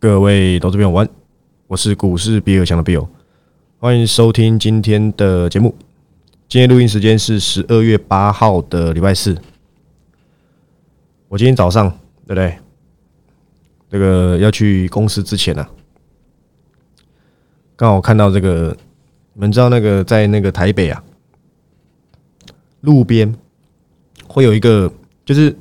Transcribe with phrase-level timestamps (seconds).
[0.00, 1.06] 各位投资朋友，晚，
[1.66, 3.06] 我是股市比尔强的 Bill，
[3.78, 5.76] 欢迎收听今天的节目。
[6.48, 9.36] 今天录音时间是十二月八号的礼拜四。
[11.28, 11.90] 我今天早上
[12.26, 12.56] 对不对？
[13.90, 15.68] 这个要去公司之前呢、
[17.76, 18.74] 刚好看到这个，
[19.34, 21.04] 你们知道那个在那个台北啊，
[22.80, 23.34] 路边
[24.26, 24.90] 会有一个，
[25.26, 25.54] 就是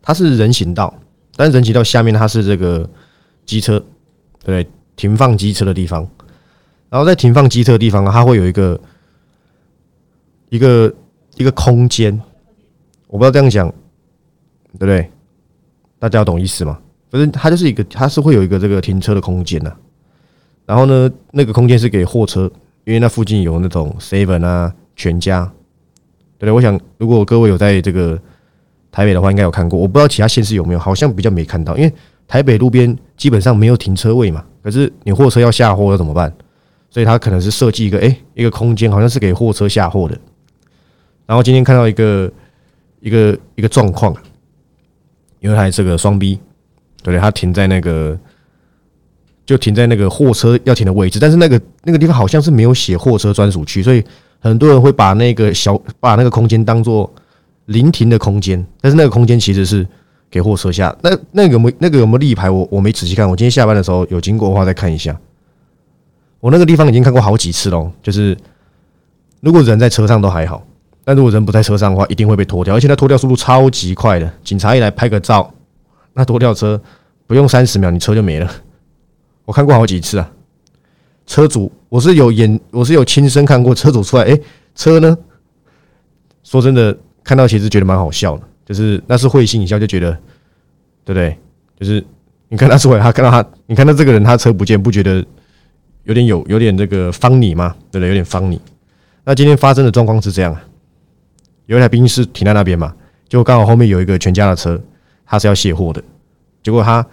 [0.00, 0.98] 它是人行道，
[1.36, 2.88] 但是人行道下面它是这个
[3.44, 3.78] 机车，
[4.44, 4.70] 对对？
[4.94, 6.06] 停放机车的地方，
[6.90, 8.80] 然后在停放机车的地方，它会有一个
[10.50, 10.94] 一个
[11.36, 12.12] 一个空间，
[13.08, 13.68] 我不知道这样讲
[14.78, 15.10] 对不对？
[15.98, 16.78] 大家要懂意思吗？
[17.10, 19.74] 反正，它就是一个，它是会有一个这个停车的空间呐、
[20.66, 22.50] 然后呢，那个空间是给货车，
[22.84, 25.44] 因为那附近有那种 seven 啊、全家，
[26.38, 26.52] 对不对？
[26.52, 28.20] 我想，如果各位有在这个
[28.92, 29.76] 台北的话，应该有看过。
[29.76, 31.92] 我不知道其他县市有没有，好像比较没看到，因为
[32.28, 34.44] 台北路边基本上没有停车位嘛。
[34.62, 36.32] 可是你货车要下货要怎么办？
[36.90, 40.16] 所以它可能是设计一个，诶，一个空间，好像是给货车下货的。
[41.24, 42.30] 然后今天看到一个
[43.00, 44.14] 一个一个状况，
[45.40, 46.38] 因为它这个双 B，
[47.02, 47.18] 对对？
[47.18, 48.18] 它停在那个
[49.46, 54.04] 就停在那个货车要停的位置，但是那个那个地方好像是没有写货车专属区，所以
[54.38, 57.10] 很多人会把那个小把那个空间当做
[57.66, 59.86] 临停的空间，但是那个空间其实是
[60.30, 60.94] 给货车下。
[61.02, 62.50] 那那个有没那个有没有立牌？
[62.50, 65.18] 我我没仔细看，我今天下班的时候有经过的话再看一下。
[66.40, 68.36] 我那个地方已经看过好几次喽，就是
[69.40, 70.66] 如果人在车上都还好，
[71.04, 74.32] 但如果人不在车上的话，一定会被拖掉，而且那拖掉速度超级快的。
[74.42, 75.54] 警察一来拍个照，
[76.14, 76.80] 那拖掉车
[77.26, 78.50] 不用三十秒，你车就没了。
[79.44, 80.30] 我看过好几次啊，
[81.26, 84.42] 车主我是有眼，我是有亲身看过车主出来，诶，
[84.74, 85.16] 车呢？
[86.42, 90.12] 说真的，看到其实觉得蛮好笑的，就是那是会心一笑，就觉得
[91.04, 91.36] 对不对？
[91.78, 92.04] 就是
[92.48, 95.24] 你看他出来，他看到他，你看到这个人他车不见，不觉得
[96.04, 97.74] 有点有有点这个方你吗？
[97.90, 98.08] 对不对？
[98.08, 98.60] 有点方你。
[99.24, 100.62] 那今天发生的状况是这样啊，
[101.66, 102.94] 有一台宾士停在那边嘛，
[103.28, 104.80] 结果刚好后面有一个全家的车，
[105.24, 106.02] 他是要卸货的，
[106.62, 107.06] 结果他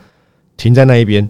[0.58, 1.30] 停在那一边。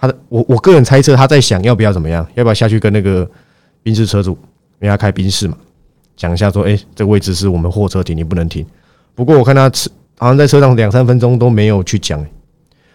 [0.00, 3.28] 他的我我个人猜测他在想要不要怎么样，要不要下去跟那个
[3.82, 4.30] 宾士车主，
[4.80, 5.56] 因为他开宾士嘛，
[6.18, 8.66] 讲一下说，哎、这个位置是我们货车停，你不能停。
[9.14, 12.22] 不过我看他吃好像在车上两三分钟都没有去讲、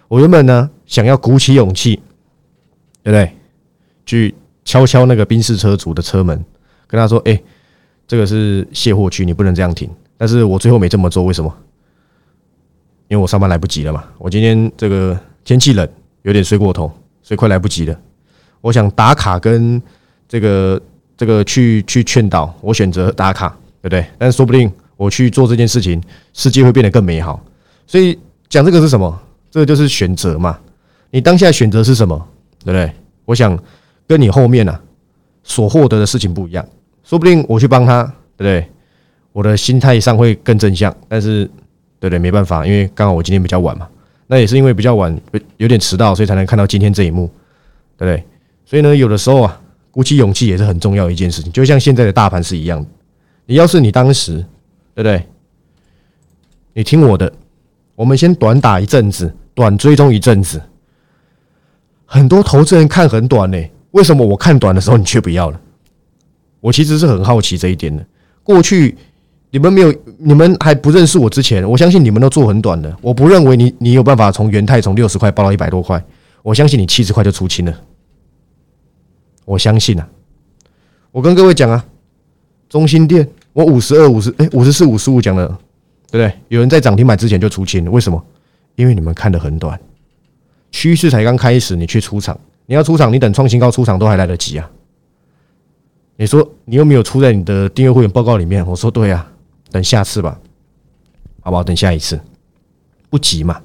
[0.07, 1.95] 我原本呢想要鼓起勇气，
[3.01, 3.31] 对不对？
[4.05, 6.37] 去敲敲那个宾士车主的车门，
[6.85, 7.41] 跟他说，哎、
[8.05, 9.89] 这个是卸货区，你不能这样停。
[10.17, 11.51] 但是我最后没这么做，为什么？
[13.07, 14.03] 因为我上班来不及了嘛。
[14.19, 15.89] 我今天这个天气冷。
[16.23, 16.89] 有点睡过头，
[17.21, 17.99] 所以快来不及了。
[18.61, 19.81] 我想打卡跟
[20.25, 20.81] 这个
[21.23, 23.47] 这个去去劝导，我选择打卡，
[23.81, 24.05] 对不对？
[24.17, 26.03] 但是说不定我去做这件事情，
[26.33, 27.41] 世界会变得更美好。
[27.87, 28.19] 所以
[28.49, 29.17] 讲这个是什么？
[29.49, 30.59] 这个就是选择嘛。
[31.11, 32.27] 你当下选择是什么，
[32.65, 32.91] 对不对？
[33.23, 33.57] 我想
[34.05, 34.77] 跟你后面啊
[35.43, 36.67] 所获得的事情不一样。
[37.05, 38.03] 说不定我去帮他，
[38.35, 38.69] 对不对？
[39.31, 41.49] 我的心态上会更正向，但是
[42.01, 42.19] 对对？
[42.19, 43.87] 没办法，因为刚好我今天比较晚嘛。
[44.27, 45.17] 那也是因为比较晚，
[45.55, 47.31] 有点迟到，所以才能看到今天这一幕，
[47.97, 48.21] 对不对？
[48.65, 49.61] 所以呢，有的时候啊，
[49.93, 51.51] 鼓起勇气也是很重要的一件事情。
[51.51, 52.89] 就像现在的大盘是一样的，
[53.45, 54.37] 你要是你当时，
[54.95, 55.23] 对不对？
[56.73, 57.31] 你听我的，
[57.95, 60.59] 我们先短打一阵子，短追踪一阵子。
[62.05, 63.57] 很多投资人看很短呢、
[63.91, 65.61] 为什么我看短的时候你却不要了？
[66.59, 68.03] 我其实是很好奇这一点的。
[68.41, 68.97] 过去。
[69.55, 72.91] 你们没有，你们还不认识我之前，我相信你们都做很短的。
[73.01, 76.03] 我不认为你你有办法从元泰从六十块爆到一百多块，
[76.41, 77.81] 我相信你七十块就出清了。
[79.45, 80.07] 我相信啊，
[81.11, 81.85] 我跟各位讲啊，
[82.69, 85.47] 中心店我五十二、五十哎五十四、五十五讲了，
[86.09, 86.39] 对不对？
[86.47, 88.23] 有人在涨停板之前就出清，为什么？
[88.75, 89.79] 因为你们看的很短，
[90.71, 94.69] 趋势才刚开始，你去出场，你要出场，你等创新高出场都还来得及啊。
[96.15, 99.29] 你说你又没有出在你的订阅会员报告里面，我说对啊。
[99.71, 100.39] 等下次吧，
[101.41, 101.63] 好不好？
[101.63, 102.19] 等下一次，
[103.09, 103.59] 不急嘛。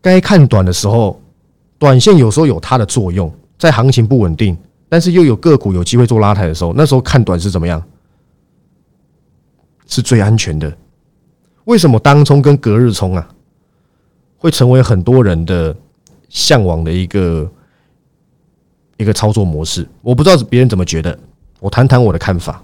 [0.00, 1.20] 该看短的时候，
[1.78, 3.30] 短线有时候有它的作用，
[3.62, 7.80] 在行情不稳定，但是又有个股有机会做拉抬的时候，那时候看短是怎么样？
[9.86, 10.76] 是最安全的。
[11.66, 13.28] 为什么当冲跟隔日冲啊，
[14.36, 15.72] 会成为很多人的
[16.28, 17.48] 向往的一个
[18.96, 19.88] 一个操作模式？
[20.00, 21.16] 我不知道别人怎么觉得，
[21.60, 22.60] 我谈谈我的看法。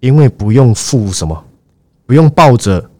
[0.00, 1.42] 因为不用付什么，
[2.04, 2.90] 不用抱着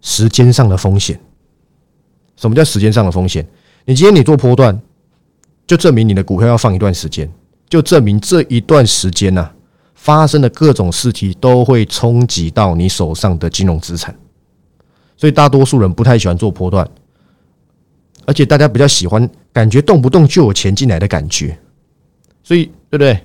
[0.00, 1.20] 时间上的风险。
[2.36, 3.46] 什么叫时间上的风险？
[3.88, 4.78] 你今天你做波段，
[5.66, 7.26] 就证明你的股票要放一段时间，
[7.70, 9.54] 就证明这一段时间呐、啊、
[9.94, 14.14] 发生的各种事情都会冲击到你手上的金融资产。
[15.16, 16.86] 所以大多数人不太喜欢做波段，
[18.26, 21.58] 而且大家比较喜欢感觉动不动就有钱进来的感觉，
[22.42, 23.18] 所以对不对？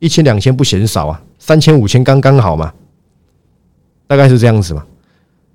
[0.00, 2.74] 一千两千不嫌少啊，三千五千刚刚好嘛，
[4.08, 4.84] 大概是这样子嘛，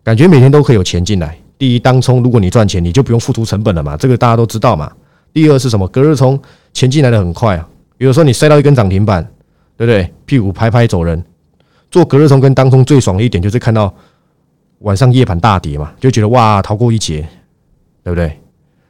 [0.05, 1.37] 感觉每天都可以有钱进来。
[1.61, 4.91] 第一，当冲如果你赚钱，你就不用付出成本了嘛，这个大家都知道嘛。
[5.31, 5.87] 第二是什么？
[5.89, 6.41] 隔日冲
[6.73, 7.69] 钱进来的很快啊，
[7.99, 9.23] 比如说你塞到一根涨停板，
[9.77, 10.11] 对不对？
[10.25, 11.23] 屁股拍拍走人。
[11.91, 13.93] 做隔日冲跟当冲最爽的一点就是看到
[14.79, 17.27] 晚上夜盘大跌嘛，就觉得哇逃过一劫，
[18.03, 18.35] 对不对？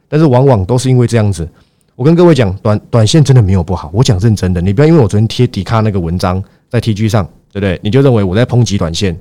[0.08, 1.46] 但是往往都是因为这样子。
[1.94, 7.22] 我跟各位讲，短短线真的没有不好，我讲认真的，你不要因为我昨天贴迪卡那个文章在 TG 上，
[7.52, 7.78] 对不对？
[7.82, 9.14] 你就认为我在抨击短线，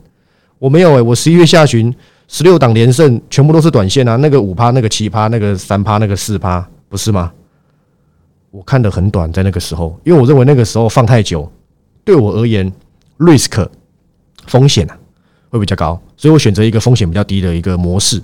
[0.57, 1.93] 我没有诶，我十一月下旬。
[2.33, 4.15] 十六档连胜，全部都是短线啊！
[4.15, 7.29] 那个五趴，那个七趴，那个三趴，那个四趴，不是吗？
[8.51, 11.51] 我看的很短，在那个时候，因为我认为那个时候放太久，
[12.05, 12.71] 对我而言
[13.17, 13.67] ，risk
[14.47, 14.97] 风险啊
[15.49, 18.21] 会比较高，所以我选择一个风险比较低的一个模式。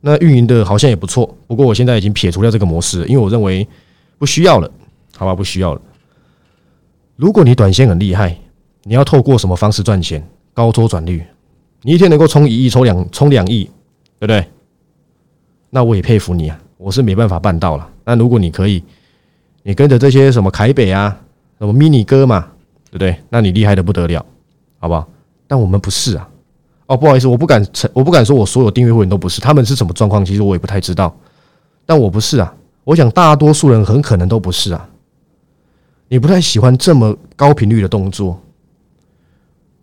[0.00, 3.64] 那运营的好像也不错，不过我现在已经撇除掉这个模式，因为我认为
[4.18, 4.68] 不需要了，
[5.16, 5.80] 好吧，不需要了。
[7.14, 8.36] 如果你短线很厉害，
[8.82, 10.28] 你要透过什么方式赚钱？
[10.52, 11.22] 高周转率。
[11.82, 13.64] 你一天能够充一亿、抽两、充两亿，
[14.18, 14.44] 对不对？
[15.70, 16.58] 那我也佩服你啊！
[16.76, 17.88] 我是没办法办到了。
[18.04, 18.82] 那如果你可以，
[19.62, 21.20] 你跟着这些什么凯北啊、
[21.58, 22.46] 什么 mini 哥嘛，
[22.90, 23.16] 对不对？
[23.28, 24.24] 那你厉害的不得了，
[24.78, 25.06] 好不好？
[25.46, 26.28] 但我们不是啊。
[26.86, 29.40] 哦，不好意思，我不敢承，我不敢说我所有订阅会员都不是。
[29.40, 30.24] 他们是什么状况？
[30.24, 31.14] 其实我也不太知道。
[31.84, 32.54] 但我不是啊。
[32.84, 34.88] 我想大多数人很可能都不是啊。
[36.08, 38.40] 你不太喜欢这么高频率的动作。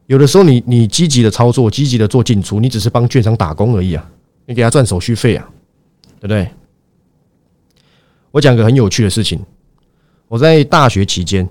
[0.07, 4.11] 有的时候，你你积极的操作，积极的做进出，你只是帮券商打工而已啊！
[4.45, 5.49] 你给他赚手续费啊，
[6.19, 6.47] 对不对？
[8.29, 9.39] 我讲个很有趣的事情，
[10.27, 11.47] 我在大学期间，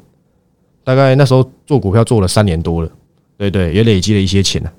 [0.84, 2.90] 大概那时候做股票做了三年多了，
[3.36, 4.72] 对对，也累积了一些钱了。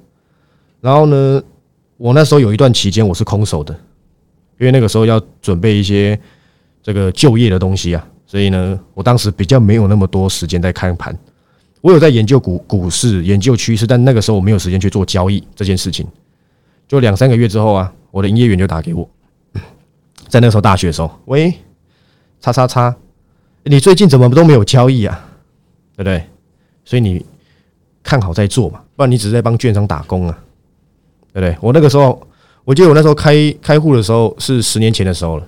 [0.80, 1.44] 然后呢，
[1.98, 3.74] 我那时候有一段期间我是空手的，
[4.58, 6.18] 因为那个时候要准备一些
[6.82, 11.18] 这个就业的东西啊，所以呢，我当时比较没有那么多时间在看盘。
[11.86, 16.04] 我有在研究股股市，研究趋势，但那个时候我没有时间去做交易这件事情。
[16.88, 19.08] 就两三个月之后啊，我的营业员就打给我，
[20.28, 21.54] 在那时候大学的时候，喂，
[22.42, 22.96] 叉叉叉，
[23.66, 25.30] 你最近怎么都没有交易啊？
[25.96, 26.24] 对不对？
[26.84, 27.24] 所以你
[28.02, 30.36] 看好再做嘛，不然你只是在帮券商打工啊，
[31.34, 31.56] 对不对？
[31.62, 32.20] 我那个时候，
[32.64, 35.48] 我记得我那时候开开户的时候是十年前的时候了。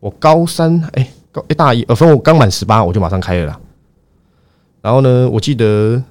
[0.00, 3.60] 我高三，哎，高哎大一，呃，反正我刚满十八，我就马上开了啦。
[4.88, 5.28] 然后呢？
[5.28, 6.02] 我记得，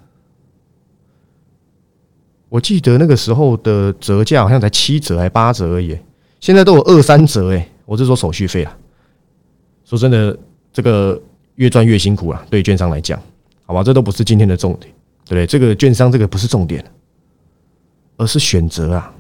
[2.48, 5.98] 我记得那个时候的折价好像才七折还八折而已，
[6.40, 7.68] 现在都有二三折哎！
[7.88, 8.78] 我是说手续费啊。
[9.84, 10.38] 说真的，
[10.72, 11.20] 这个
[11.56, 13.20] 越赚越辛苦了，对券商来讲，
[13.66, 14.94] 好吧，这都不是今天的重点，
[15.26, 15.48] 对不对？
[15.48, 16.86] 这个券商这个不是重点，
[18.18, 19.12] 而是选择啊，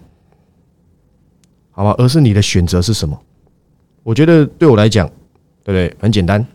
[1.71, 1.95] 好吧？
[1.97, 3.19] 而是你的选择是什么？
[4.03, 5.07] 我觉得对我来讲，
[5.63, 5.97] 对不对？
[5.99, 6.45] 很简单，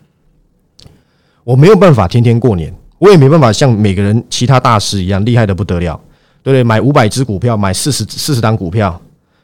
[1.43, 2.73] 我没有办法天天过年。
[3.03, 5.99] 我也没办法像每个人其他大师一样厉害的不得了，
[6.41, 6.63] 对不对？
[6.63, 9.01] 买五百只股票，买四十四十档股票，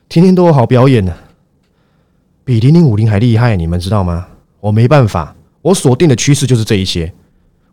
[0.08, 1.14] 天天都有好表演呢，
[2.46, 4.26] 比零零五零还厉害，你们知道吗？
[4.62, 7.12] 我没办法，我锁定的趋势就是这一些。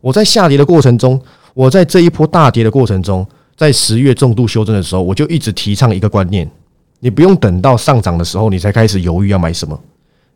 [0.00, 1.22] 我在下跌的过程中，
[1.54, 3.24] 我在这一波大跌的过程中，
[3.56, 6.50] 在十月重度修正的时候，我就一直提倡一个观念：
[6.98, 9.80] 你不用等到上涨的时候，你才开始犹豫要买什么。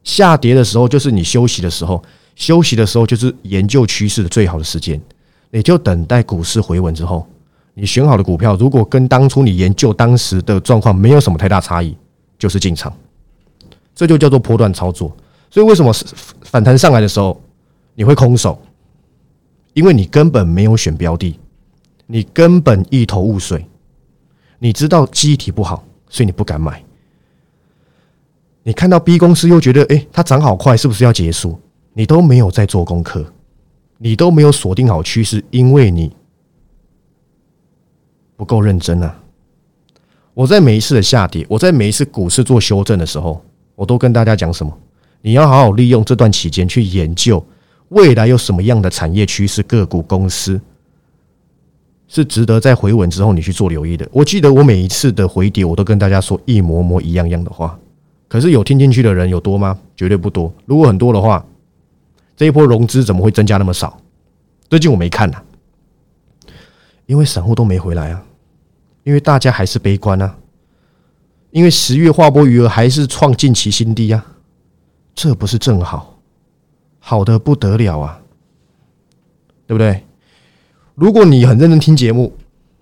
[0.04, 2.00] 下跌的时候就是你休息的时候，
[2.36, 5.00] 休息的时候就是研究趋势的最好的时间。
[5.50, 7.26] 你就等待股市回稳之后，
[7.74, 11.96] 你选好的股票，如果跟当初你研究当时的状况没有什么太大差异，
[12.38, 12.92] 就是进场，
[13.94, 15.14] 这就叫做波段操作。
[15.50, 15.92] 所以为什么
[16.42, 17.40] 反弹上来的时候
[17.94, 18.60] 你会空手？
[19.72, 21.38] 因为你根本没有选标的，
[22.06, 23.64] 你根本一头雾水。
[24.58, 26.82] 你知道机体不好，所以你不敢买。
[28.62, 31.58] 你看到 B 公司又觉得，哎，它涨好快，是不是要结束？
[31.94, 33.24] 你都没有在做功课。
[34.02, 36.10] 你都没有锁定好趋势，因为你
[38.34, 39.14] 不够认真啊！
[40.32, 44.72] 我在每一次的下跌，我在每一次股市做修正的时候，我都跟大家讲什么？
[45.20, 47.44] 你要好好利用这段期间去研究
[47.90, 50.58] 未来有什么样的产业趋势、个股、公司
[52.08, 54.08] 是值得在回稳之后你去做留意的。
[54.12, 57.78] 我记得我每一次的回跌，我都跟大家说一模模一样样的话，
[58.28, 59.78] 可是有听进去的人有多吗？
[59.94, 60.50] 绝对不多。
[60.64, 61.44] 如果很多的话，
[62.40, 64.00] 这一波融资怎么会增加那么少？
[64.70, 65.42] 最近我没看呐，
[67.04, 68.24] 因为散户都没回来啊，
[69.04, 70.38] 因为大家还是悲观啊，
[71.50, 74.24] 因为十月划拨余额还是创近期新低啊，
[75.14, 76.18] 这不是正好，
[76.98, 78.18] 好的不得了啊，
[79.66, 80.02] 对不对？
[80.94, 82.34] 如果你很认真听节目，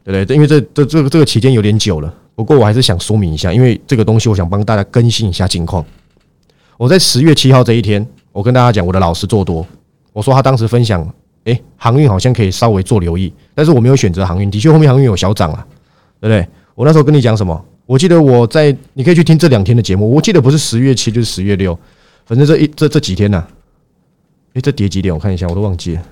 [0.05, 0.37] 对不对？
[0.37, 5.85] 因为这这这个这个期间有点久了，不过我还是想说明一下，因为这个东西我想帮大家更新一下近况。
[6.77, 9.67] 我在十月七号这一天，我跟大家讲我的老师做多，
[10.13, 11.07] 我说他当时分享，
[11.45, 15.67] 诶，航运好像可以稍微做留意，但是我没有选择航运，的确后面航运有小涨啊，
[16.21, 16.49] 对不对？
[16.75, 17.65] 我那时候跟你讲什么？
[17.87, 21.77] 我记得我在，你可以去听这两天的节目，我记得不是十月七就是十月六，
[22.27, 23.45] 反正这一这这几天呢，
[24.53, 25.13] 诶，这跌几点？
[25.13, 26.03] 我看一下，我都忘记了，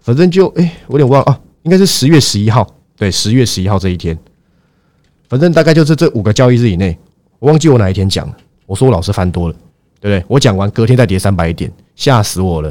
[0.00, 4.18] 反正就诶，我有点忘啊，应该是十月十一号，对，十月十一号这一天。
[5.28, 6.98] 反正大概就是这五个交易日以内，
[7.38, 8.36] 我忘记我哪一天讲了。
[8.66, 9.54] 我说我老师翻多了，
[10.00, 10.24] 对不对？
[10.26, 12.70] 我讲完隔天再跌三百点，吓死我了，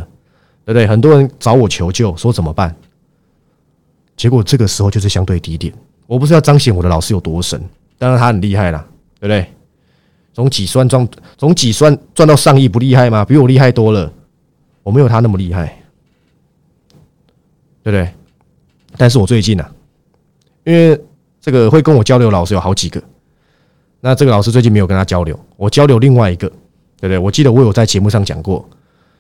[0.66, 0.86] 对不对？
[0.88, 2.76] 很多人找我求救，说怎么办？
[4.18, 5.74] 结果这个时候就是相对低点。
[6.08, 7.62] 我不是要彰显我的老师有多神，
[7.98, 8.86] 当然他很厉害啦，
[9.20, 9.48] 对不对？
[10.34, 11.08] 从几万赚，
[11.38, 13.24] 从几万赚到上亿不厉害吗？
[13.24, 14.12] 比我厉害多了。
[14.84, 15.82] 我没有他那么厉害，
[17.84, 18.10] 对不对？
[18.98, 19.66] 但是我最近呢，
[20.64, 21.00] 因为。
[21.42, 23.02] 这个会跟我交流老师有好几个，
[24.02, 26.52] 那这个老师最近没有跟他交流，我交流另外一个，
[27.00, 27.18] 对不对？
[27.18, 28.68] 我记得我有在节目上讲过，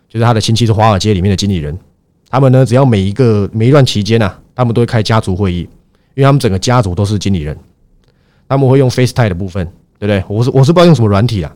[0.08, 1.78] 就是他的亲戚是华尔街里面的经理人，
[2.30, 5.60] 他们呢只要每一个每一段期间呐，他们都会开家族会议，
[6.16, 7.58] 因为他们整个家族都是经理人，
[8.48, 9.66] 他们会用 FaceTime 的部分，
[9.98, 10.24] 对不对？
[10.28, 11.56] 我是我是不知道用什么软体啊，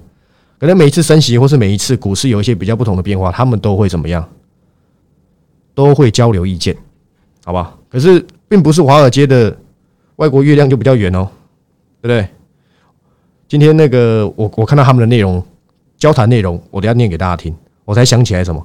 [0.60, 4.28] 可能每一次升息或是每一次股市有一些比较不同的变化，他们都会怎么样？
[5.74, 6.76] 都会交流意见，
[7.44, 7.76] 好吧？
[7.90, 9.58] 可是并不是华尔街的。
[10.18, 11.28] 外国月亮就比较圆哦，
[12.00, 12.30] 对不对？
[13.48, 15.44] 今天那个我我看到他们的内容，
[16.04, 17.56] 交谈内容，我都要念给大家听，
[17.86, 18.62] 我才想起来什么，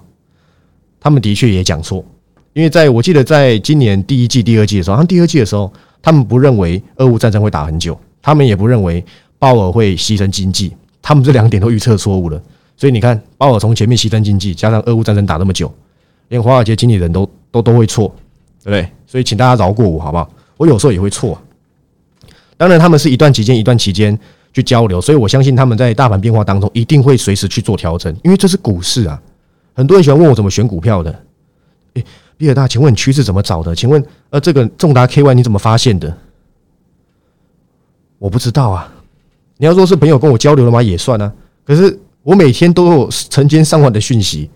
[0.98, 2.04] 他们的确也讲错，
[2.52, 9.04] 因为在我记得在今年第一季、第二季的时候，他第二季的时候，他们不认为俄乌战争会打很久，他们也不认为
[9.38, 12.42] 鲍尔会牺牲经济，他们这两点都预测错误了。
[12.76, 15.72] 所以你看，鲍尔从前面牺牲经济，加上俄乌战争打那么久，
[16.30, 18.12] 连华尔街经理人都都都会错，
[18.64, 18.90] 对不对？
[19.06, 20.28] 所以请大家饶过我，好不好？
[20.56, 21.40] 我有时候也会错，
[22.56, 24.18] 当然他们是一段期间一段期间
[24.52, 29.20] 去交流，所以我相信他们在大盘变化当中一定会随时去做调整，因为这是股市啊。
[29.74, 31.24] 很多人喜欢问我怎么选股票的，
[31.94, 32.04] 诶，
[32.36, 33.74] 比尔大，请问趋势怎么找的？
[33.74, 36.12] 请问呃，这个重达 KY 你怎么发现的？
[38.18, 38.92] 我不知道啊。
[39.56, 40.82] 你要说是朋友跟我交流了吗？
[40.82, 41.32] 也算啊。
[41.64, 44.50] 可是我每天都有成千上万的讯息，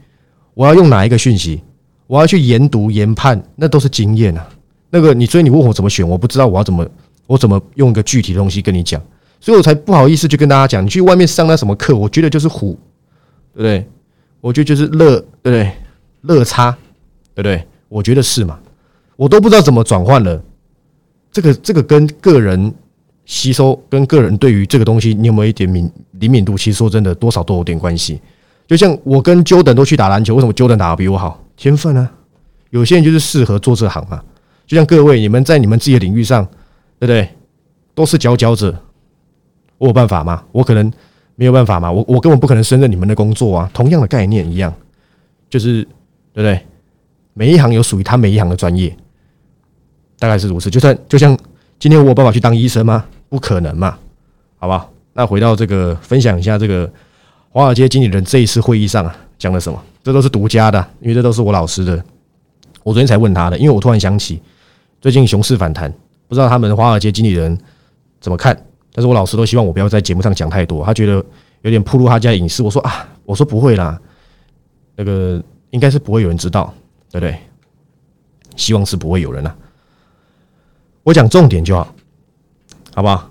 [0.55, 1.63] 我要用哪一个讯息？
[2.07, 4.49] 我要去研读研判，那都是经验啊。
[4.91, 6.87] 那个你，所以你问我怎么选，我不知道我要怎么，
[7.27, 9.01] 我怎么用一个具体的东西跟你讲，
[9.43, 10.85] 所以我才不好意思去跟大家讲。
[10.85, 12.79] 你去外面上那什么课，我觉得就是虎，
[13.53, 13.85] 对不对？
[14.41, 15.73] 我觉得就是乐，对不对？
[16.21, 16.71] 乐差，
[17.35, 17.67] 对不对？
[17.89, 18.57] 我觉得是嘛？
[19.17, 20.41] 我都不知道怎么转换了。
[21.33, 22.73] 这个这个跟个人
[23.25, 26.57] 吸收，跟个人对于这个东西，你有没有一点敏灵敏度？
[26.57, 28.21] 其实说真的，多少都有点关系。
[28.69, 31.43] 就像我跟 Jordan 都去打篮球，为什么 Jordan 打的比我好？
[31.57, 32.09] 天分啊！
[32.71, 34.23] 有些人就是适合做这行啊。
[34.69, 36.45] 就像各位，你们在你们自己的领域上，
[37.01, 37.29] 对不对？
[37.95, 38.75] 都是佼佼者，
[39.83, 40.41] 我有办法吗？
[40.53, 40.93] 我可能
[41.35, 41.91] 没有办法吗？
[41.91, 43.69] 我我根本不可能胜任你们的工作啊！
[43.75, 44.73] 同样的概念一样，
[45.51, 45.83] 就是
[46.33, 46.61] 对不对？
[47.35, 48.97] 每一行有属于他每一行的专业，
[50.21, 50.71] 大概是如此。
[50.71, 51.37] 就算就像
[51.81, 53.05] 今天我有办法去当医生吗？
[53.29, 53.99] 不可能嘛？
[54.57, 54.89] 好吧？
[55.15, 56.89] 那回到这个分享一下这个
[57.51, 59.83] 华尔街经理人这一次会议上啊讲了什么？
[60.05, 61.97] 这都是独家的，因为这都是我老师的。
[62.85, 64.41] 我昨天才问他的，因为我突然想起。
[65.01, 65.93] 最近熊市反弹，
[66.29, 67.59] 不知道他们华尔街经理人
[68.21, 68.57] 怎么看？
[68.93, 71.25] 但是我老师都希望我不要在节目上讲太多，他觉得
[71.63, 72.63] 有点暴露他家隐私。
[72.63, 73.99] 我说啊，我说不会啦，
[74.97, 76.73] 那个应该是不会有人知道，
[77.11, 77.37] 对不对？
[78.57, 79.57] 希望是不会有人啦。
[81.03, 81.95] 我讲重点就好，
[82.95, 83.31] 好不好？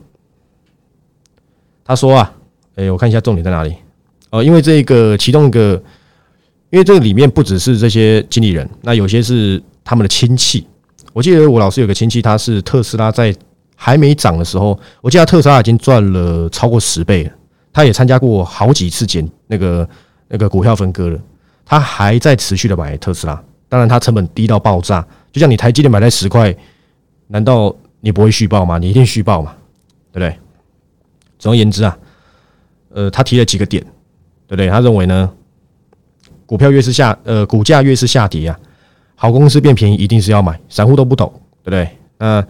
[1.84, 2.34] 他说啊，
[2.76, 3.76] 哎，我看一下重点在哪里。
[4.32, 5.74] 哦，因为这个其中一个，
[6.70, 10.66] 因为这个里面不只是这些经理人，那有些是他们的亲戚。
[11.14, 13.36] 我记得我老师有个亲戚，他是特斯拉在
[13.84, 17.32] 还没涨的时候，我记得特斯拉已经赚了超过十倍了。
[17.74, 19.90] 他也参加过好几次减那个
[20.28, 21.18] 那个股票分割了，
[21.66, 23.44] 他还在持续的买特斯拉。
[23.68, 26.56] 当然，他成本低到爆炸，就像你台积电买在十块，
[27.26, 28.78] 难道你不会续报吗？
[28.78, 29.56] 你一定续报嘛，
[30.12, 30.40] 对不对？
[31.40, 31.98] 总而言之啊，
[32.94, 33.82] 呃，他提了几个点，
[34.46, 34.70] 对不对？
[34.70, 35.28] 他认为呢，
[36.46, 38.60] 股票越是下，呃，股价越是下跌啊。
[39.16, 41.32] 好公司变便宜，一定是要买，散户都不懂，
[41.64, 41.90] 对不对？
[42.20, 42.46] 那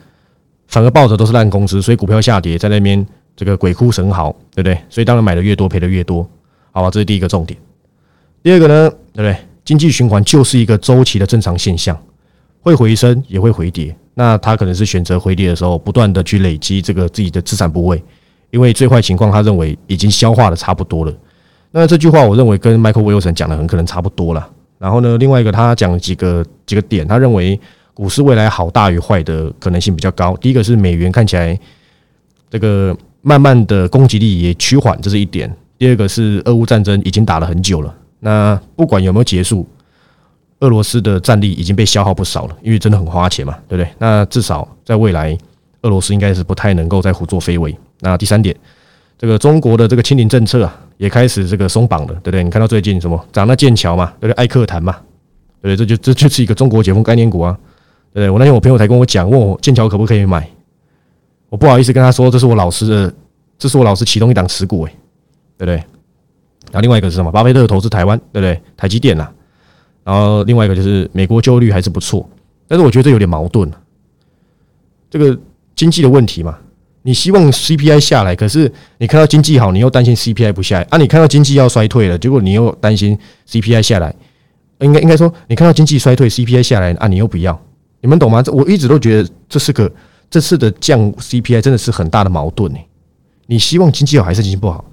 [0.71, 4.77] 反而抱着都是烂公司，所以股票下跌，在那边这个鬼哭神嚎，对不对？
[4.89, 6.27] 所以当然买的越多，赔的越多，
[6.71, 6.89] 好吧？
[6.89, 7.59] 这是第一个重点。
[8.41, 9.35] 第二个呢，对不对？
[9.65, 11.95] 经济循环就是一个周期的正常现象，
[12.61, 13.95] 会回升也会回跌。
[14.13, 18.01] 那他可能是选择回跌的时候，不断的去累积这个自己的资产部位，
[18.49, 21.13] 因为最坏情况他认为已经消化的差不多了。
[21.71, 24.49] 那这句话，我认为跟 Michael Wilson 讲的很可能差不多了。
[24.77, 27.59] 然后呢，另外一个他讲几个几个点，他认为
[27.93, 30.35] 股市未来好大于坏的可能性比较高。
[30.37, 31.57] 第一个是美元看起来
[32.49, 35.53] 这个慢慢的攻击力也趋缓，这是一点。
[35.77, 39.67] 第二个是俄乌战争已经打了很久了，那不管有没有结束，
[40.59, 43.91] 俄罗斯的战力已经被消耗不少了，因为真的很花钱嘛，对不对？
[43.97, 45.35] 那至少在未来，
[45.81, 47.75] 俄罗斯应该是不太能够再胡作非为。
[47.99, 48.55] 那第三点，
[49.17, 52.43] 这个中国的这个清零政策啊，也开始这个松绑了，对不对？
[52.43, 54.37] 你看到最近什么涨那剑桥嘛，对不对？
[54.37, 54.93] 爱克谈嘛，
[55.61, 55.77] 对不对？
[55.77, 57.57] 这就这就是一个中国解封概念股啊，
[58.13, 58.29] 对？
[58.29, 60.49] 我那天我朋友才跟我讲，问我剑桥可不可以买，
[61.49, 63.13] 我不好意思跟他说，这是我老师的，
[63.57, 64.91] 这是我老师其中一档持股，诶，
[65.57, 65.75] 对不对？
[66.71, 67.31] 然后另外一个是什么？
[67.31, 68.61] 巴菲特投资台湾，对不对？
[68.75, 69.29] 台积电呐。
[70.03, 72.27] 然后另外一个就是美国就业率还是不错，
[72.67, 73.71] 但是我觉得这有点矛盾。
[75.09, 75.37] 这个
[75.75, 76.57] 经济的问题嘛，
[77.03, 80.97] 你希望 CPI 下来，可是你看到经济好，你又担心 CPI 不下来啊？
[80.97, 84.15] 你看到经济要衰退了，结果你又担心 CPI 下来，
[84.79, 87.61] 应该应该说，你看到经济衰退，CPI 下来啊，你又不要，
[88.01, 88.41] 你们懂吗？
[88.41, 89.91] 这我一直都觉得这是个
[90.29, 92.87] 这次的降 CPI 真的是很大的矛盾诶。
[93.47, 94.83] 你希望经济好还是经济不好？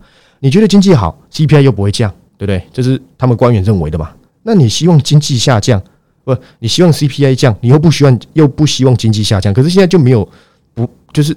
[0.40, 2.62] 你觉得经济好，CPI 又不会降，对不对？
[2.72, 4.12] 这是他们官员认为的嘛？
[4.42, 5.82] 那你希望经济下降，
[6.24, 6.36] 不？
[6.58, 10.28] 你希望 CPI 降，你又不希望又不希望经济下降，可是现在就没有
[10.74, 11.36] 不就是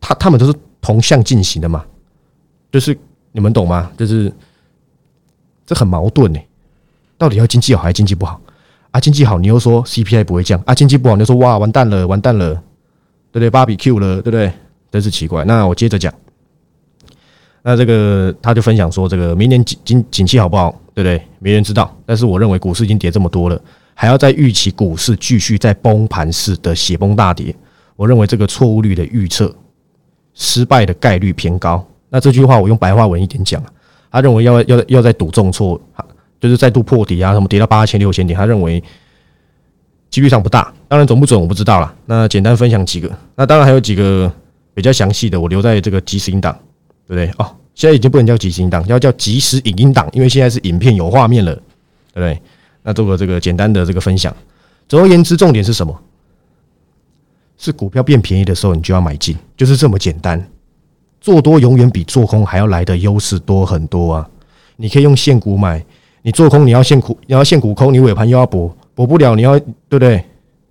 [0.00, 1.84] 他他们都是同向进行的嘛？
[2.70, 2.96] 就是
[3.32, 3.90] 你们懂吗？
[3.96, 4.32] 就是
[5.66, 6.40] 这很矛盾呢。
[7.16, 8.40] 到底要经济好还是经济不好？
[8.92, 12.54] 啊，经济好你又说 CPI 不会降，啊，经济不好你又说哇完蛋了完蛋了，
[13.32, 13.50] 对不对？
[13.50, 14.52] 芭比 Q 了，对不对？
[14.90, 15.44] 真是奇怪。
[15.44, 16.12] 那我接着讲。
[17.62, 21.22] 那这个他就分享说，这个明年景景景气好不好，对不对？
[21.38, 21.96] 没人知道。
[22.04, 23.58] 但是我认为股市已经跌这么多了，
[23.94, 27.54] 还要再预期股市继续在崩盘式的血崩大跌，
[27.96, 29.54] 我认为这个错误率的预测
[30.34, 31.82] 失败的概率偏高。
[32.10, 33.62] 那这句话我用白话文一点讲，
[34.10, 35.80] 他认为要要要再赌重挫，
[36.42, 38.82] 就是再度破底啊，什么跌到八千六千点，他认为
[40.10, 40.70] 几率上不大。
[40.88, 41.94] 当然准不准我不知道了。
[42.04, 44.30] 那简单分享几个，那当然还有几个
[44.74, 46.54] 比较详细的，我留在这个即时音档。
[47.04, 47.44] 对不对？
[47.44, 52.40] 哦，现在已经不能叫即时档，要叫即时影音档，因为现在是影片有画面了，对不对？
[52.84, 54.34] 那做个这个简单的这个分享。
[54.88, 56.00] 总而言之，重点是什么？
[57.58, 60.42] 是股票变便宜的时候，你就要买进，就是这么简单。
[61.20, 64.28] 做多永远比做空还要来的优势多很多啊！
[64.76, 65.84] 你可以用现股买，
[66.22, 70.24] 你做空你要现股，你要现股空，你尾盘又要补，补不了，你要对不对？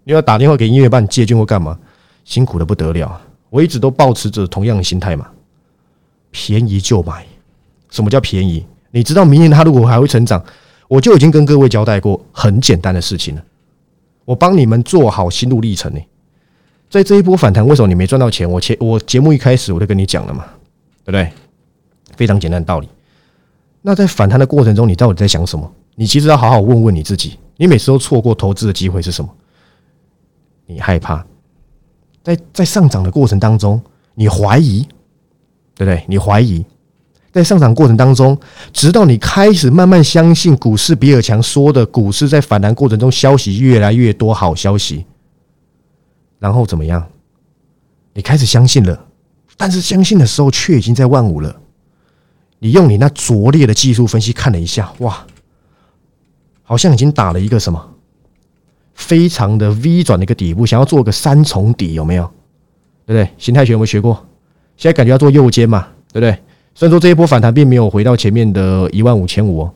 [0.04, 1.78] 你要打电话给音乐办借券或干嘛？
[2.24, 3.22] 辛苦的不得了。
[3.50, 5.28] 我一直都保持着同样的心态嘛。
[6.32, 7.26] 便宜就买，
[7.90, 8.66] 什么叫便宜？
[8.92, 10.42] 你知道明年它如果还会成长，
[10.88, 13.44] 我就已经跟各位交代过很简单的事情了。
[14.24, 16.00] 我帮你们做好心路历程呢。
[16.90, 18.50] 在这一波反弹，为什么你没赚到钱？
[18.50, 20.46] 我前我节目一开始我就跟你讲了嘛，
[21.04, 21.30] 对不对？
[22.16, 22.88] 非常简单的道理。
[23.82, 25.72] 那在反弹的过程中，你到底在想什么？
[25.96, 27.38] 你其实要好好问问你自己。
[27.58, 29.30] 你每次都错过投资的机会是什么？
[30.66, 31.26] 你害怕？
[32.24, 33.82] 在在上涨的过程当中，
[34.16, 34.88] 你怀疑？
[35.76, 36.04] 对不对？
[36.08, 36.64] 你怀疑，
[37.32, 38.38] 在上涨过程当中，
[38.72, 45.06] 直到你开始慢慢相信股市，比尔强说的，股市在反弹过程中消息越来越多，好消息，
[46.40, 47.08] 然后怎么样？
[48.14, 49.06] 你开始相信了，
[49.56, 51.61] 但是相信的时候却已经在万五了。
[52.64, 55.26] 你用你那拙劣的技术分析看了一下，哇，
[56.62, 57.96] 好像已经打了一个什么
[58.94, 62.24] 非常的 V 转的一个底部，想要做个三重底，有没有？
[63.08, 63.34] 对不对？
[63.40, 64.14] 形态学有没有学过？
[64.78, 66.38] 现在感觉要做右肩嘛，对不对？
[66.76, 69.68] 虽然说这一波反弹并没有回到前面的一万五千五，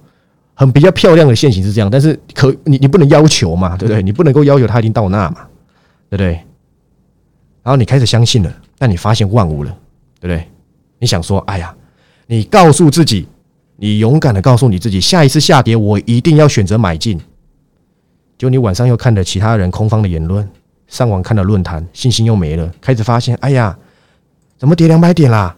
[0.54, 4.04] 很比较漂亮的线型是这样，但是可你你不能要求嘛，对不对？
[4.04, 5.48] 你不能够要求它已经到那嘛，
[6.08, 6.34] 对不对？
[7.64, 9.72] 然后你开始相信了，但你发现万物了，
[10.20, 10.48] 对不对？
[11.00, 11.76] 你想说，哎呀，
[12.28, 13.28] 你告诉自己，
[13.78, 17.20] 你勇敢的告诉你自己，下一次下跌我一定要选择买进。
[18.38, 20.48] 就你晚上又看了其他人空方的言论，
[20.88, 23.78] 上网看了论坛，信心又没了，开始发现，哎呀。
[24.58, 25.54] 怎么跌两百点啦？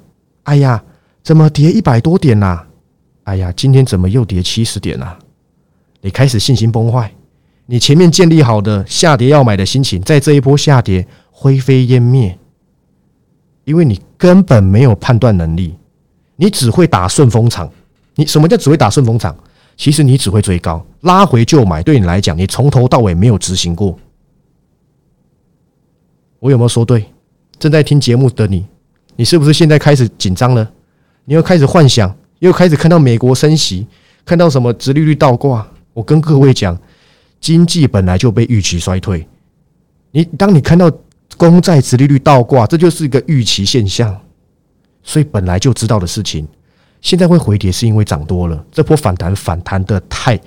[0.46, 0.84] 哎呀，
[1.22, 2.68] 怎么跌一百多点啦？
[3.26, 5.20] 哎呀，今天怎么又跌七十点啦？
[6.02, 7.14] 你开始信心崩坏，
[7.68, 12.40] 你前面建立好的下跌要买的心情，在这一波下跌灰飞烟灭，
[13.66, 15.76] 因为你根本没有判断能力，
[16.38, 17.70] 你只会打顺风场。
[18.16, 19.36] 你什么叫只会打顺风场？
[19.76, 21.84] 其实你只会追高，拉回就买。
[21.84, 23.96] 对你来讲，你从头到尾没有执行过。
[26.40, 27.06] 我有没有说对？
[27.60, 28.66] 正在听节目的你。
[29.16, 30.68] 你是不是现在开始紧张了？
[31.26, 33.86] 你又开始幻想，又开始看到美国升息，
[34.26, 35.68] 看到什么直利率倒挂？
[35.94, 36.76] 我跟各位讲，
[37.40, 39.28] 经济本来就被预期衰退。
[40.12, 40.92] 你当你看到
[41.36, 44.20] 公债直利率倒挂，这就是一个预期现象，
[45.08, 46.46] 所以本来就知道的事情，
[47.00, 48.66] 现在会回跌是因为涨多了。
[48.70, 50.38] 这波反弹反弹的太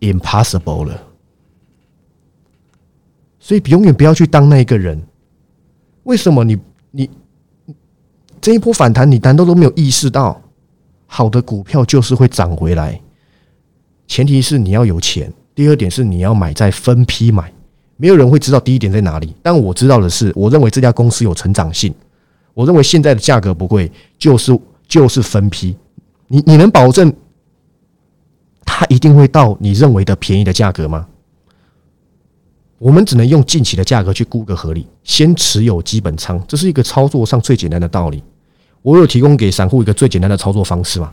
[0.00, 1.00] impossible 了，
[3.38, 5.00] 所以永远不要去当那一个人。
[6.02, 6.58] 为什么你
[6.90, 7.08] 你？
[8.40, 10.42] 这一波反弹，你难道都没有意识到，
[11.06, 13.00] 好的股票就是会涨回来？
[14.08, 17.52] 前提是你要有钱，第二点是你要买在分批买，
[17.96, 19.36] 没有人会知道第一点在哪里。
[19.40, 21.94] 但我知道的是，我认为这家公司有成长性，
[22.60, 25.74] 我认为现在的价格不贵，就是就是分批。
[26.26, 27.10] 你你能保证
[28.66, 31.08] 它一定会到你认为的便宜的价格吗？
[32.76, 38.22] 我们只能用近期的价格去估个合理，先持有基本仓，这是一个操作上最简单的道理。
[38.82, 41.10] 我有提供给散户一个最简单的操作方式嘛？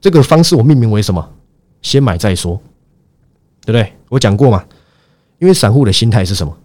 [0.00, 1.28] 这个方式我命名为什么？
[1.82, 2.62] 先买再说，
[3.64, 3.92] 对不对？
[4.08, 4.64] 我讲过嘛？
[5.40, 6.56] 因为散户的心态是什么？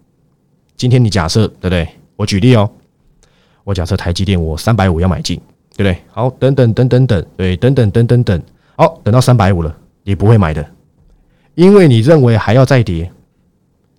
[0.76, 1.88] 今天你假设对不对？
[2.14, 2.70] 我举例哦，
[3.66, 5.36] 我假设台积电我三百五要买进，
[5.76, 6.00] 对不对？
[6.12, 8.42] 好，等等等等等，对，等等等等等，
[8.76, 10.64] 好，等到三百五了，你不会买的，
[11.56, 13.10] 因为你认为还要再跌。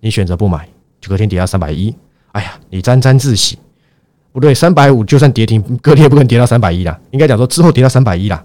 [0.00, 0.66] 你选择不买，
[1.02, 1.94] 就隔天跌到三百一，
[2.32, 3.58] 哎呀，你沾沾自喜，
[4.32, 6.98] 不对，三百五就算跌停，隔天也不可能跌到三百一啦。
[7.10, 8.42] 应该讲说之后跌到三百一啦，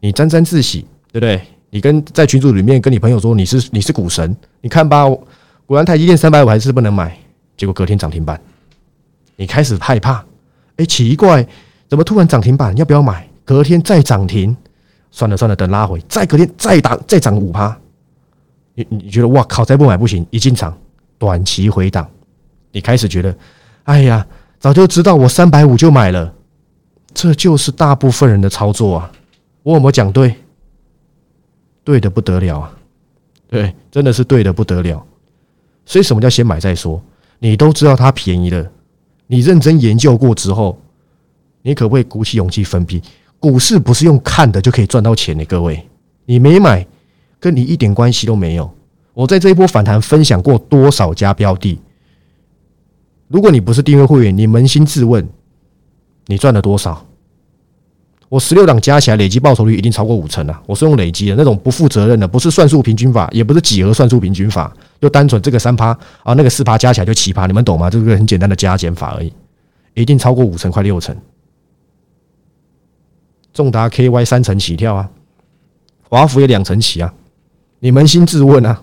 [0.00, 0.80] 你沾沾自喜，
[1.12, 1.40] 对不对？
[1.70, 5.08] 你跟在群组里面跟你朋友说你是你是股神，你看吧，
[5.66, 7.16] 果然台积电三百五还是不能买，
[7.56, 8.40] 结果隔天涨停板，
[9.36, 10.24] 你开始害怕，
[10.78, 11.46] 哎，奇怪，
[11.88, 12.76] 怎么突然涨停板？
[12.76, 13.28] 要不要买？
[13.44, 14.56] 隔天再涨停，
[15.10, 17.78] 算了算了，等拉回，再隔天再涨再涨五趴。
[18.74, 20.76] 你你觉得哇靠，再不买不行，一进场
[21.18, 22.08] 短期回档，
[22.72, 23.36] 你开始觉得，
[23.84, 24.26] 哎呀，
[24.58, 26.32] 早就知道我三百五就买了，
[27.12, 29.10] 这就是大部分人的操作啊！
[29.62, 30.34] 我有没有讲对？
[31.82, 32.72] 对的不得了啊！
[33.48, 35.04] 对，真的是对的不得了。
[35.86, 37.02] 所以什么叫先买再说？
[37.38, 38.70] 你都知道它便宜了，
[39.28, 40.76] 你认真研究过之后，
[41.62, 43.00] 你可不可以鼓起勇气分批？
[43.38, 45.86] 股市不是用看的就可以赚到钱的，各位，
[46.26, 46.84] 你没买。
[47.40, 48.68] 跟你一点关系都没有。
[49.14, 51.78] 我在这一波反弹分享过多少家标的？
[53.28, 55.24] 如果你不是订阅会员，你扪心自问，
[56.26, 57.06] 你赚了多少？
[58.28, 60.62] 我十六档加起来累计报酬率一定超过五成了。
[60.66, 67.88] 我是用累积的那种不负责任的，不是算术平均法，也不是几何算术平均法，就单纯这个三趴啊，那个四趴加起来就七趴，你们懂吗？
[67.88, 69.32] 这是个很简单的加减法而已，
[69.94, 71.16] 一定超过五成，快六成。
[73.54, 75.08] 重达 KY 三成起跳啊，
[76.02, 77.12] 华孚也两成起啊。
[77.80, 78.82] 你扪心自问啊，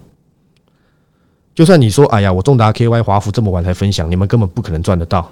[1.53, 5.29] 就算你说，哎呀，我重达 KY 华孚这么晚才分享，你们根本不可能赚得到。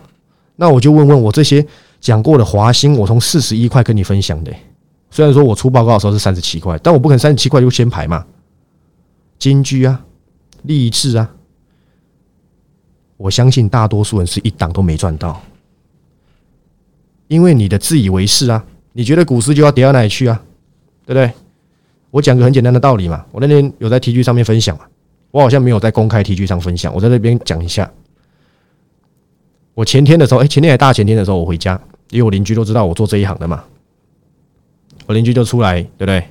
[0.56, 1.66] 那我就问问我这些
[2.04, 4.54] 讲过的华兴，我从四十一块跟你分享的，
[5.10, 8.26] 虽然说我出报告的时候是三十七块，但我不可能三十七块就先排嘛。
[9.40, 10.06] 金居啊，
[10.64, 11.34] 励志啊，
[13.16, 15.42] 我相信大多数人是一档都没赚到，
[17.30, 20.42] 因为你的自以为是啊，你觉得股市就要跌到哪里去啊，
[21.06, 21.32] 对不对？
[22.12, 24.84] 我讲个很简单的道理嘛，我那天有在 T G 上面分享嘛，
[25.32, 27.90] 我好像没有在公开 T G 上分享，我在那边讲一下。
[29.74, 31.82] 我前天的时候，哎，前天还大前天的时候，我回家，
[32.14, 33.64] 因为我邻居都知道我做这一行的嘛，
[35.08, 36.24] 我邻居就出来，对不对？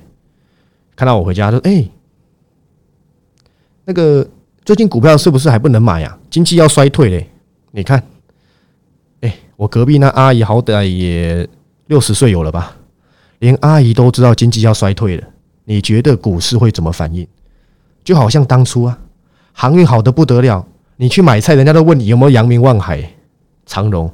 [0.95, 1.85] 看到我回家，说：“哎，
[3.83, 4.25] 那个
[4.63, 6.17] 最近股票是不是还不能买呀？
[6.29, 7.29] 经济要衰退嘞？
[7.71, 8.01] 你看，
[9.19, 11.47] 哎，我隔壁那阿姨好歹也
[11.87, 12.77] 六十岁有了吧，
[13.39, 15.27] 连阿姨都知道经济要衰退了。”
[15.65, 17.27] 你觉得股市会怎么反应？
[18.05, 18.97] 就好像当初啊，
[19.51, 20.65] 航运好的不得了，
[20.95, 23.13] 你去买菜，人家都问你有没有扬名、望海、
[23.65, 24.09] 长荣。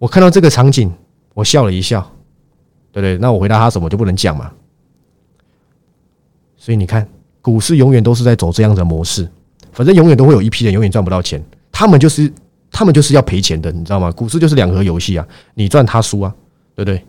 [0.00, 0.90] 我看到这个场景，
[1.34, 2.00] 我笑了一笑，
[2.90, 3.18] 对不对？
[3.18, 4.50] 那我回答他什么就不能讲嘛。
[6.56, 7.06] 所以你看，
[7.42, 9.30] 股市永远都是在走这样的模式，
[9.72, 12.32] 反正永远都会有一批人永远赚不到钱，他们就是
[12.70, 14.10] 他们就是要赔钱的，你知道吗？
[14.12, 16.34] 股市就是两盒游戏啊，你赚他输啊，
[16.74, 17.04] 对不对？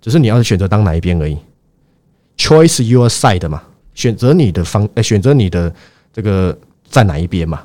[0.00, 1.36] 只是你要选择当哪一边而已。
[2.36, 5.74] Choice your side 嘛，选择你的方，选择你的
[6.12, 6.56] 这个
[6.88, 7.64] 在哪一边嘛。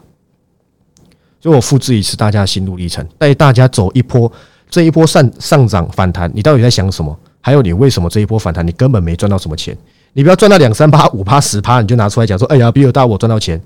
[1.40, 4.32] 所以我复制一次大家的心路历程，带大家走一波，
[4.70, 7.18] 这一波上上涨反弹，你到底在想什么？
[7.42, 9.78] 还有你为什么这一波反弹你根本没赚到什么钱？
[10.14, 13.62] 你不要赚到两三趴、五趴、十趴，你就拿出来讲说，哎呀，比尔大我赚到钱，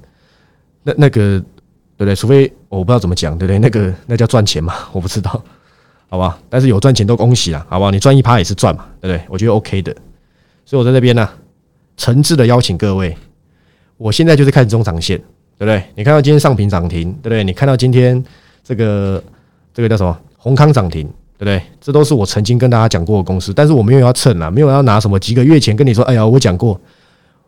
[0.84, 1.40] 那那个
[1.98, 2.16] 对不对？
[2.16, 3.58] 除非我不知道怎么讲，对不对？
[3.58, 4.74] 那个那叫赚钱嘛？
[4.92, 5.42] 我不知道，
[6.10, 6.38] 好吧？
[6.50, 7.90] 但是有赚钱都恭喜了，好不好？
[7.90, 9.26] 你赚一趴也是赚嘛，对不对？
[9.30, 9.96] 我觉得 OK 的。
[10.66, 11.28] 所以我在这边呢，
[11.98, 13.18] 诚挚的邀请各位，
[13.98, 15.22] 我现在就是看中长线，
[15.62, 15.84] 对不对？
[15.94, 17.44] 你看到今天上平涨停，对不对？
[17.44, 18.22] 你看到今天
[18.64, 19.24] 这个
[19.72, 21.06] 这个叫什么宏康涨停，
[21.38, 21.62] 对不对？
[21.80, 26.82] 这都是我曾经跟大家讲过的公司，但是我没有要蹭啊，没有要拿什么几个月前跟你说，哎呀，我讲过，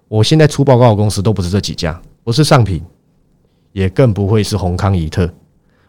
[0.07, 2.79] 我现在出报告的公司都不是这几家，不是上品，
[3.71, 5.27] 也更不会是宏康怡特。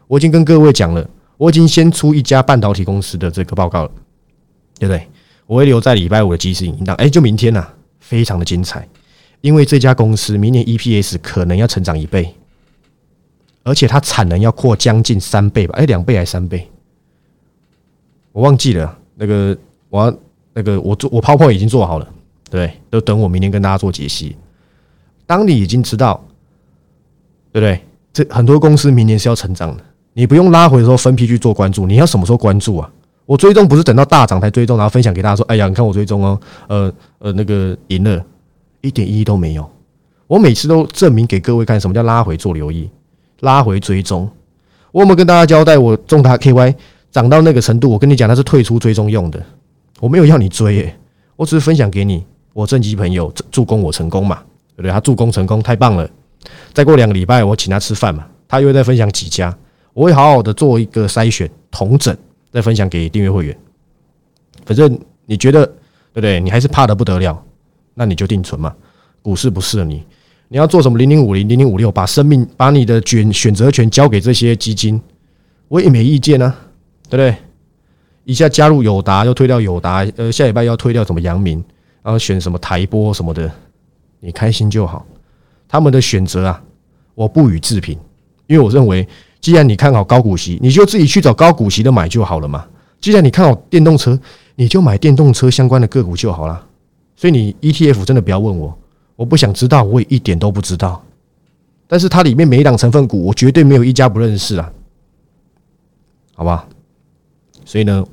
[0.07, 1.07] 我已经跟各位讲了，
[1.37, 3.91] 我已经先出一家半导体公司的这个报告了，
[4.79, 5.07] 对不对？
[5.45, 7.67] 我会留在礼拜五的即时影音档，哎，就明天呐，
[7.99, 8.87] 非常的精彩，
[9.45, 12.33] 因为这家公司明年 EPS 可能要成长一倍，
[13.61, 16.67] 而且它产能要扩将近三倍吧，哎，两倍还是三倍？
[18.31, 19.55] 我忘记了那个
[19.89, 20.19] 我
[20.51, 22.09] 那个我做我泡泡已经做好了，
[22.49, 24.35] 对，都等我明天跟大家做解析。
[25.27, 26.25] 当你已经知道，
[27.51, 27.79] 对不对？
[28.11, 32.91] 这很多公司明年是要成长的，你不用拉回的时候分批去做关注，你要什么时候关注啊？
[33.27, 38.25] 我追踪不是等到大涨才追踪，然后分享给大家说：“哎呀，你看我追踪哦，呃呃，那个赢了，
[38.85, 39.69] 一点意义都没有。”
[40.27, 42.89] 我每次都证明给各位看，什么叫拉回做留意，
[43.41, 44.29] 拉回追踪。
[44.91, 46.73] 我有没有跟大家交代，我中达 KY
[47.11, 49.39] 涨到那个程度，我跟你讲，它是退出追踪用的，
[49.99, 50.95] 我没有要你追，诶，
[51.35, 54.37] 我只是分享给你，我正极朋友助攻我成功嘛，
[54.75, 54.91] 对不对？
[54.91, 56.09] 他助攻成功，太棒了。
[56.73, 59.55] 再过两个礼拜，我请他吃饭嘛，他又会再分享几家，
[59.93, 62.15] 我会好好的做一个筛选、同整，
[62.51, 63.55] 再分享给订阅会员。
[64.65, 65.73] 反正你觉得对
[66.15, 66.39] 不对？
[66.39, 67.43] 你还是怕的不得了，
[67.95, 68.71] 那你就定存嘛。
[69.23, 70.03] 股市不适合你。
[70.47, 75.01] 你要做什么零零五零零零五六，把生命把你的选选择权交给这些基金，
[75.67, 76.55] 我也没意见啊，
[77.09, 77.35] 对不对？
[78.25, 81.63] 一下加入友达，又推掉友达，呃，下礼拜要推掉什么阳明，
[82.03, 83.51] 然后选什么台波什么的，
[84.19, 85.03] 你开心就好。
[85.67, 86.61] 他们的选择啊，
[87.15, 87.97] 我不予置评，
[88.45, 89.07] 因为我认为，
[89.41, 92.65] 既然你看好高股息，你就自己去找高股息的买就好了嘛。
[92.99, 94.19] 既然你看好电动车，
[94.55, 96.64] 你就买电动车相关的个股就好了。
[97.15, 98.77] 所以你 ETF 真的不要问我。
[99.15, 101.03] 我不想知道，我也一点都不知道。
[101.87, 104.71] 但是它里面每一档成分股，我绝对没有一家不认识啊，
[106.33, 106.67] 好吧？
[107.63, 108.05] 所以呢，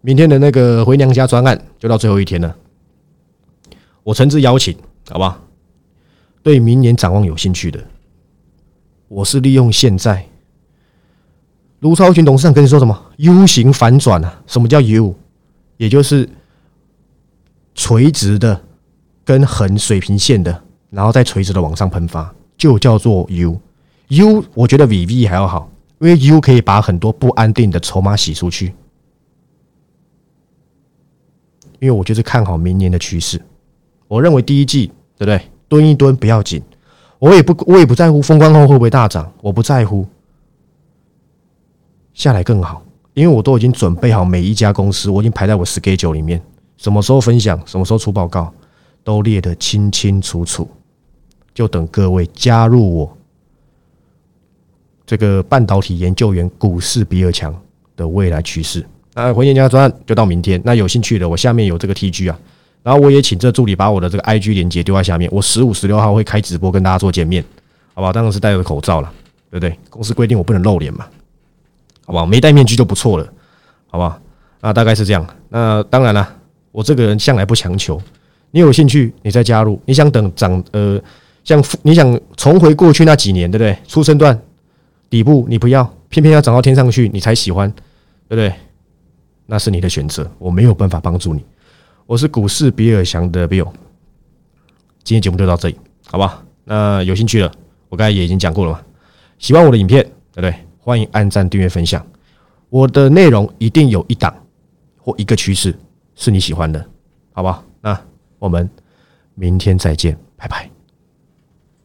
[0.00, 2.56] 明天的那个回娘家专案就到最后一天了。
[4.02, 4.76] 我诚挚邀请，
[5.10, 5.40] 好吧？
[6.42, 7.82] 对明年展望有兴趣的，
[9.08, 10.26] 我是利用现在。
[11.80, 14.42] 卢超群董事长跟你说什么？U 型反转啊？
[14.46, 15.14] 什么叫 U？
[15.76, 16.28] 也就是
[17.74, 18.60] 垂直的。
[19.26, 23.58] 跟横水平线的，然后再垂直的往上喷发，就叫做 U。
[24.08, 25.66] U 我觉得比 V 还要好，
[25.98, 28.74] 因为 U 可以把很多不安定的筹码洗出去。
[31.80, 33.40] 因为我就是看好明年的趋势，
[34.06, 35.40] 我认为第一季对不对？
[35.68, 36.62] 蹲一蹲不要紧，
[37.18, 40.06] 我也不我也不在乎封关后会不会大涨，我不在乎，
[42.12, 42.84] 下来更好，
[43.14, 46.42] 因为我都已经准备好每一家公司，我已经排在我 schedule 里面，
[46.76, 48.52] 什么时候分享，什么时候出报告。
[49.06, 50.66] 都列得清清楚楚，
[51.52, 53.18] 就等各位加入我
[55.04, 57.54] 这个半导体研究员股市比尔强
[57.96, 58.82] 的未来趋势。
[59.12, 60.58] 那回年家专案就到明天。
[60.64, 62.40] 那有兴趣的，我下面有这个 T G 啊，
[62.82, 65.28] 然后我也请这助理把我的这个 I G 连接丢在下面。
[65.30, 67.44] 我十五、十六号会开直播跟大家做见面，
[67.92, 68.10] 好吧？
[68.10, 69.12] 当然是戴着口罩了，
[69.50, 69.78] 对不对？
[69.90, 71.06] 公司规定我不能露脸嘛，
[72.06, 72.24] 好不好？
[72.24, 73.32] 没戴面具就不错了，
[73.88, 74.18] 好不好？
[74.62, 75.26] 那大概是这样。
[75.50, 76.36] 那当然了，
[76.74, 78.02] 我这个人向来不强求。
[78.50, 79.80] 你有兴趣，你再加入。
[79.86, 81.00] 你想等涨，呃，
[81.44, 83.78] 像你想重回过去那几年，对不对？
[83.86, 84.36] 出生段
[85.08, 87.70] 底部你不要，偏偏要涨到天上去，你才喜欢，
[88.28, 88.52] 对不对？
[89.46, 91.44] 那是你的选择，我没有办法帮助你。
[92.06, 93.70] 我是股市比尔翔的 Bill，
[95.04, 96.42] 今天节目就到这里，好吧？
[96.64, 97.52] 那有兴趣的，
[97.88, 98.80] 我刚才也已经讲过了嘛。
[99.38, 100.52] 喜欢我的影片，对不对？
[100.80, 102.04] 欢迎按赞、订阅、分享。
[102.68, 104.34] 我的内容一定有一档
[104.98, 105.72] 或一个趋势
[106.14, 106.84] 是你喜欢的，
[107.32, 107.64] 好吧？
[107.80, 108.00] 那。
[108.40, 108.68] 我们
[109.34, 110.73] 明天再见，拜拜。